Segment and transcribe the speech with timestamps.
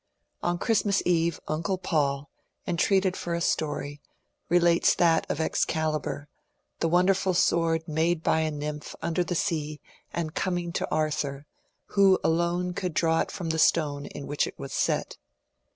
[0.41, 2.27] On Christmas Eve uncle Paul,
[2.65, 4.01] entreated for a story,
[4.49, 6.27] relates that of ^^ Excalibur,"
[6.79, 9.79] the wonderful sword made by a nymph under the sea
[10.11, 11.45] and coming to Arthur,
[11.89, 15.17] who alone could draw it from the stone in which it was set.